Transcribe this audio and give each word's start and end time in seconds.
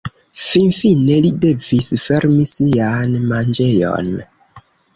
Finfine 0.43 1.17
li 1.25 1.31
devis 1.43 1.89
fermi 2.07 2.47
sian 2.55 3.13
manĝejon. 3.35 4.11